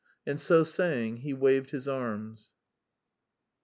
[0.25, 2.55] and so saying he waved his arms.